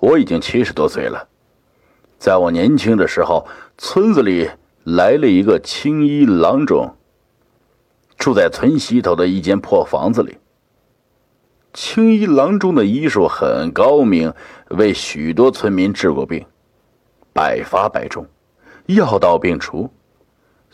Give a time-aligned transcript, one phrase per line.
[0.00, 1.28] 我已经七十多岁了。
[2.18, 4.50] 在我年轻的时候，村子里
[4.84, 6.96] 来了一个青衣郎中，
[8.16, 10.38] 住在村西头的一间破房子里。
[11.72, 14.32] 青衣郎中的医术很高明，
[14.70, 16.44] 为许多村民治过病，
[17.32, 18.26] 百发百中，
[18.86, 19.90] 药到病除。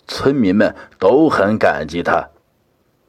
[0.06, 2.28] 村民们都很感激他。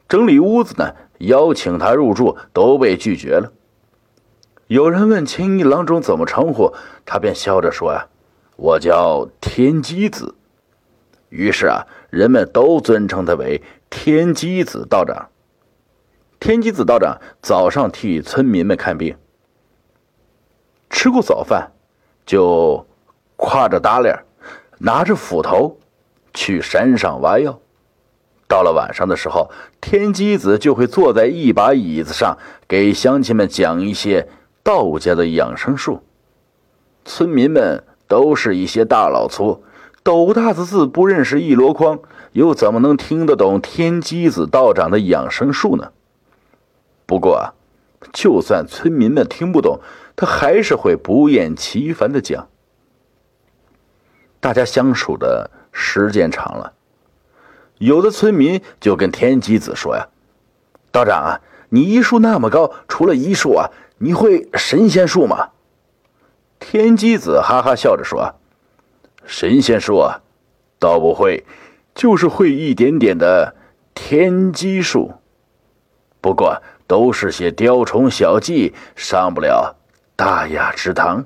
[0.08, 3.52] 整理屋子呢，邀请他入住，都被拒绝了。
[4.68, 6.74] 有人问青衣郎中怎么称呼，
[7.06, 8.08] 他便笑着说：“呀，
[8.56, 10.34] 我叫天机子。”
[11.30, 15.30] 于是啊，人们都尊称他为天机子道长。
[16.40, 19.16] 天机子道长早上替村民们看病，
[20.90, 21.72] 吃过早饭，
[22.26, 22.88] 就
[23.38, 24.26] 挎着搭链，
[24.80, 25.78] 拿着斧头，
[26.34, 27.60] 去山上挖药。
[28.48, 34.28] 到了晚上的时候，天机子就会坐在一把椅子上，给乡亲们讲一些
[34.66, 36.02] 道家的养生术。
[37.06, 39.64] 村民们都是一些大老粗，
[40.02, 42.00] 斗大的字不认识一箩筐，
[42.32, 45.92] 又怎么能听得懂天机子道长的养生术呢？
[47.06, 47.54] 不过，
[48.12, 49.82] 就算村民们听不懂，
[50.16, 52.48] 他还是会不厌其烦的讲。
[54.40, 56.74] 大家相处的时间长了。
[57.78, 60.08] 有的村民就跟天机子说呀
[60.92, 65.50] ：“道长啊，你医术那么高，除了医术啊，你会神仙术吗？”
[66.60, 68.36] 天机子哈哈笑着说
[69.26, 70.22] ：“神仙术啊，
[70.80, 71.46] 倒不会，
[71.94, 73.56] 就是会一点点的
[73.94, 75.14] 天机术。
[76.22, 79.76] 不过都是些雕虫小技，上不了
[80.16, 81.26] 大雅之堂。”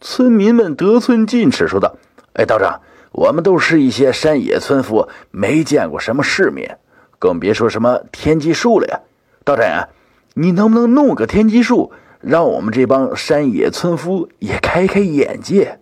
[0.00, 1.96] 村民们得寸进尺说道
[2.34, 6.78] ：“哎，道长。”我们都是一些山野村夫，没见过什么世面，
[7.18, 9.00] 更别说什么天机术了呀。
[9.44, 9.88] 道长啊，
[10.40, 15.80] 你能不能弄个天机术，让我们这帮山野村夫也开开眼界？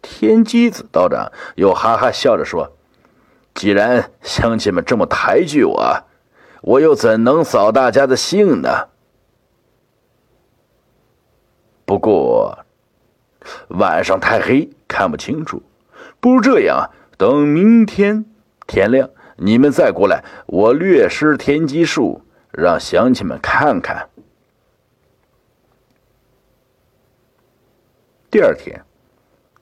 [0.00, 2.72] 天机子道长又哈哈笑着说
[3.52, 6.04] ：“既然乡亲们这么抬举我，
[6.62, 8.88] 我又怎能扫大家的兴呢？
[11.84, 12.64] 不过
[13.68, 15.62] 晚上太黑，看不清楚。”
[16.18, 18.24] 不如这样，等明天
[18.66, 24.08] 天亮，你们再过来，我略施天机术，让乡亲们看看。
[28.30, 28.84] 第二天，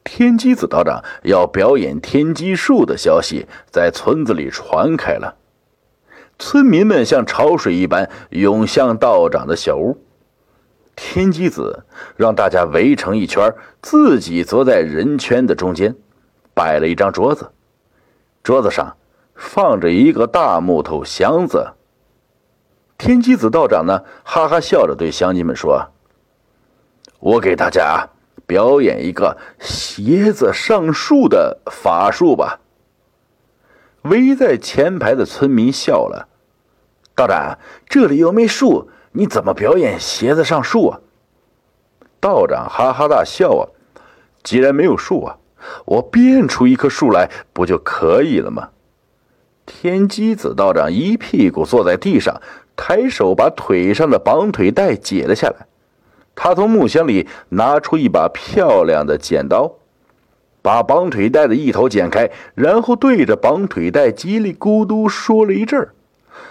[0.04, 5.36] 天机子道长要表演天机术的消息在村子里传开了，
[6.38, 9.96] 村民们像潮水一般涌向道长的小屋。
[10.94, 11.84] 天机子
[12.16, 15.96] 让大家围成一圈，自己坐在人圈的中间。
[16.52, 17.50] 摆了一张桌子，
[18.42, 18.96] 桌子上
[19.34, 21.72] 放着一个大木头箱子。
[23.00, 25.88] 天机子道长呢，哈哈笑着对乡亲们说
[27.18, 28.06] ：“我给大家
[28.46, 32.60] 表演一个鞋子上树的法术吧。”
[34.04, 36.28] 围在前排的村民笑了
[37.16, 41.00] ：“道长，这里又没树，你怎么表演鞋子上树啊？”
[42.20, 43.64] 道长哈哈大笑啊
[44.44, 45.38] ：“既然没有树啊。”
[45.86, 48.68] 我变出一棵树来，不就可以了吗？
[49.64, 52.40] 天机子道长一屁股坐在地上，
[52.82, 55.66] 抬手把腿上的绑腿带解了下来。
[56.34, 59.70] 他从木箱里拿出一把漂亮的剪刀，
[60.62, 65.92] 把绑腿带的一头剪开，然后对着绑腿带叽里咕嘟说了一阵儿。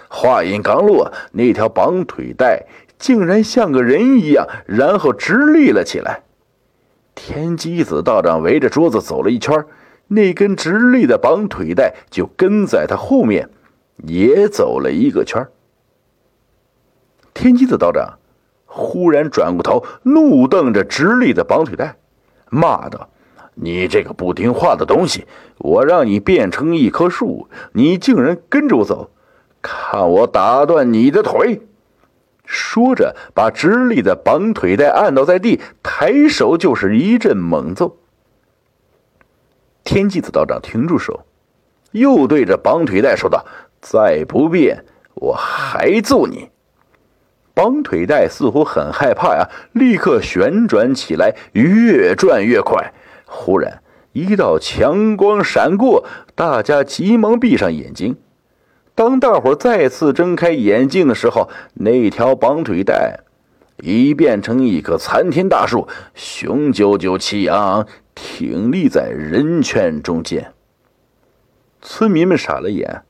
[0.08, 2.64] 话音刚落，那条绑腿带
[2.96, 6.22] 竟然像个人一样，然后直立了起来。
[7.16, 9.64] 天机子道长围着桌子走了一圈，
[10.06, 13.48] 那根直立的绑腿带就跟在他后面，
[14.06, 15.44] 也走了一个圈。
[17.34, 18.18] 天机子道长
[18.66, 21.96] 忽然转过头，怒瞪着直立的绑腿带，
[22.50, 23.08] 骂道
[23.54, 25.26] ：“你这个不听话的东西！
[25.58, 29.10] 我让你变成一棵树，你竟然跟着我走，
[29.60, 31.62] 看我打断你的腿！”
[32.44, 37.96] 说着，把直立的绑腿带按倒在地，抬手就是一阵猛揍。
[39.84, 41.24] 天机子道长停住手，
[41.92, 43.44] 又对着绑腿带说道
[43.80, 44.84] ：“再不变，
[45.14, 46.50] 我还揍你！”
[47.54, 52.92] 绑腿带似乎很害怕呀，立刻旋转起来，越转越快。
[53.26, 53.82] 忽然，
[54.12, 56.04] 一道强光闪过，
[56.34, 58.16] 大家急忙闭上眼睛。
[58.94, 63.20] 当大伙再次睁开眼睛的时候，那条绑腿带
[63.78, 70.52] 已变成一棵参天大树，雄赳赳气昂昂，挺立在人圈中间。
[71.80, 73.02] 村民们傻了眼，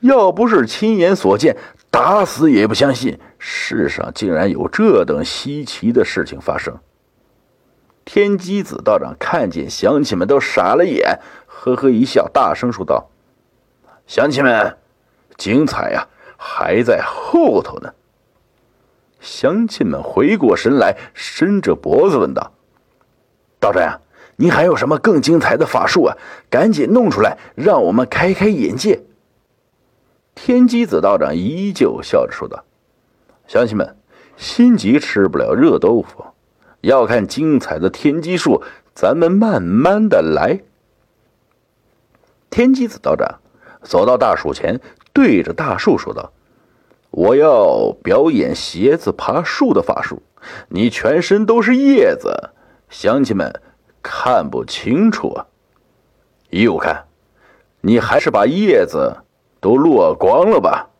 [0.00, 1.56] 要不是亲眼所见，
[1.92, 6.78] 打死也不相信世上竟然有这等稀奇的事情发生。
[8.06, 13.10] 天机子道长看见乡亲们都傻了眼，呵呵一笑，大声说道
[14.08, 14.78] ：“乡亲们，
[15.36, 16.08] 精彩呀，
[16.38, 17.92] 还在后头呢。”
[19.20, 22.52] 乡亲们回过神来，伸着脖子问道
[23.60, 24.00] ：“道长呀，
[24.36, 26.16] 你还有什么更精彩的法术啊？
[26.48, 29.02] 赶紧弄出来，让我们开开眼界。”
[30.34, 32.64] 天机子道长依旧笑着说道
[33.46, 33.96] ：“乡亲们，
[34.36, 36.24] 心急吃不了热豆腐，
[36.80, 38.62] 要看精彩的天机术，
[38.94, 40.60] 咱们慢慢的来。”
[42.50, 43.40] 天机子道长
[43.82, 44.80] 走到大树前，
[45.12, 46.32] 对着大树说道
[47.12, 50.22] ：“我要表演鞋子爬树的法术，
[50.68, 52.50] 你全身都是叶子，
[52.88, 53.60] 乡亲们
[54.02, 55.46] 看不清楚啊！
[56.50, 57.04] 依我看，
[57.82, 59.18] 你还是把叶子。”
[59.62, 60.90] 都落光了吧？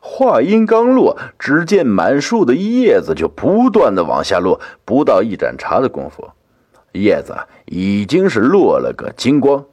[0.00, 6.30] 话音刚落，只见满树的叶子就不断的往下落，不到一盏茶的功夫，
[6.92, 7.34] 叶子
[7.64, 9.64] 已经是落了个精光。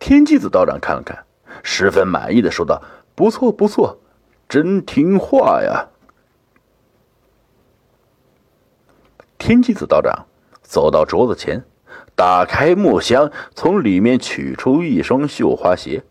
[0.00, 1.24] 天机子道长看了看，
[1.62, 2.82] 十分满意的说道
[3.14, 3.96] ：“不错不错，
[4.48, 5.86] 真听话呀。”
[9.38, 10.26] 天机子道长
[10.60, 11.64] 走到桌子前。
[12.14, 16.02] 打开木箱，从里面取出一双绣花鞋。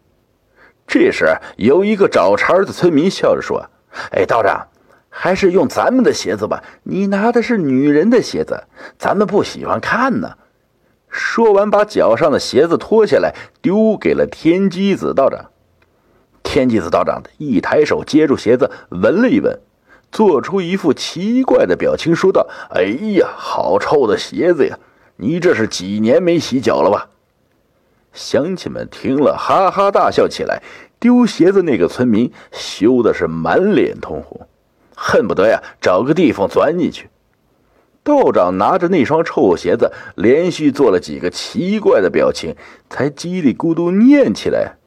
[0.88, 1.26] 这时，
[1.58, 3.70] 有一个找茬的村民笑着说
[4.12, 4.68] ：“哎，道长，
[5.08, 6.64] 还是用咱们的鞋子吧。
[6.84, 8.64] 你拿的是女人的鞋子，
[8.98, 10.38] 咱们不喜欢看呢。”
[11.08, 15.52] 说完，把脚上的鞋子脱下来，丢给了天机子道长。
[16.42, 19.60] 天机子道长一抬手接住鞋子，闻了一闻，
[20.12, 22.84] 做出一副奇怪的表情，说道：“哎
[23.18, 24.80] 呀，好臭的鞋子呀！”
[25.22, 27.10] 你这是几年没洗脚了吧？
[28.14, 30.64] 乡亲们听了，哈哈大笑起来。
[30.98, 34.48] 丢鞋子那个村民羞的是满脸通红，
[34.96, 37.10] 恨不得呀找个地方钻进去。
[38.02, 42.56] 道长拿着那双臭鞋子，连续做了几个奇怪的表情，
[42.90, 44.78] 才叽里咕嘟念起来。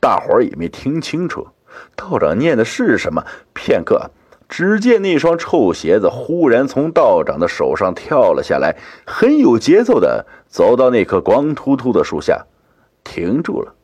[0.00, 1.48] 大伙儿也没听清楚，
[1.96, 3.24] 道长念的是什么。
[3.54, 4.10] 片刻。
[4.48, 12.46] 只见那双臭鞋子忽然从道长的手上跳了下来，很有节奏的走到那棵光秃秃的树下，
[13.04, 13.74] 停住了。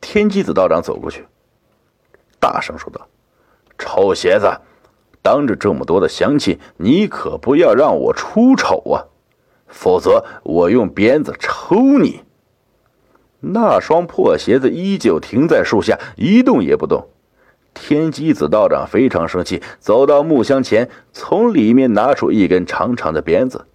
[0.00, 1.26] 天机子道长走过去，
[2.38, 3.08] 大声说道
[3.76, 4.48] ：“臭鞋子，
[5.22, 9.10] 当着这么多的乡亲，你可不要让我出丑啊，
[9.66, 12.22] 否则我用鞭子抽你！”
[13.40, 17.08] 那双破鞋子依旧停在树下，一动也不动。
[17.80, 23.66] 天机子道长非常生气，走到木箱前，从里面拿出一根长长的鞭子，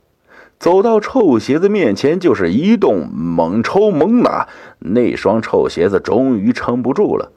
[0.60, 4.50] 走到臭鞋子面前，就是一动猛抽猛打。
[4.80, 7.32] 那双臭鞋子终于撑不住了，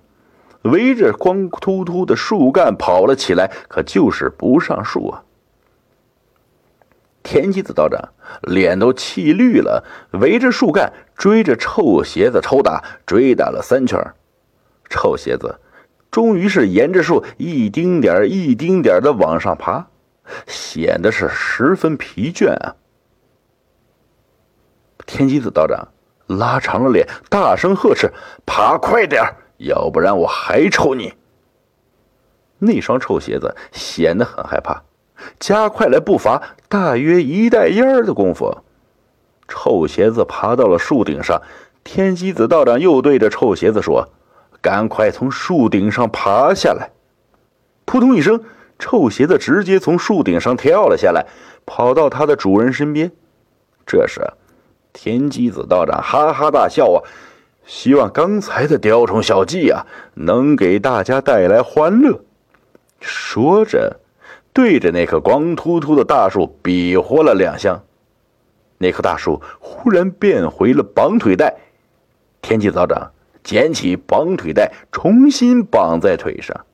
[0.62, 5.22] 围着光秃秃的树干跑了起来，可就是不上树啊！
[7.22, 8.10] 天机子道长
[8.42, 13.98] 脸都气绿了，围着树干追着臭鞋子抽打，追打了三圈，
[14.90, 15.54] 臭鞋子。
[16.11, 19.87] 终于是沿着树一丁点一丁点的往上爬，
[20.47, 22.76] 显得是十分疲倦啊！
[25.05, 25.88] 天机子道长
[26.26, 28.11] 拉长了脸，大声呵斥
[28.47, 29.23] ：“爬快点
[29.58, 31.12] 要不然我还抽你！”
[32.59, 34.83] 那双臭鞋子显得很害怕，
[35.38, 38.62] 加快了步伐，大约一袋烟的功夫，
[39.47, 41.42] 臭鞋子爬到了树顶上。
[41.85, 44.09] 天机子道长又对着臭鞋子说。
[44.66, 46.90] 赶快从树顶上爬下来！
[47.85, 48.42] 扑通一声，
[48.80, 51.25] 臭鞋子直接从树顶上跳了下来，
[51.64, 53.12] 跑到它的主人身边。
[53.87, 54.20] 这时，
[54.92, 56.99] 天机子道长哈哈大笑啊，
[57.64, 62.20] 希望刚才的雕虫小技啊，能给大家带来欢乐。
[62.99, 64.00] 说着，
[64.52, 67.80] 对着那棵光秃秃的大树比划了两下，
[68.78, 71.54] 那棵大树忽然变回了绑腿带。
[72.42, 73.12] 天机道长。
[73.47, 76.67] 捡起绑腿带，重新绑在腿上。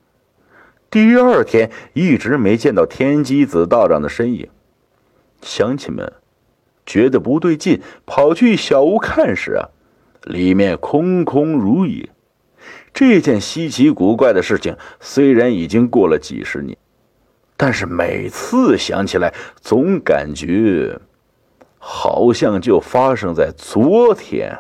[0.91, 4.49] 第二天一直没见到天机子道长的身影，
[5.43, 6.11] 乡亲们
[6.87, 9.69] 觉得不对劲，跑去小屋看时啊，
[10.23, 12.09] 里面空空如也。
[12.95, 16.79] 这件稀奇古怪的事情虽然已经过了几十年，
[17.59, 20.99] 但是每次想起来，总感觉
[21.77, 24.59] 好像就发生在昨天。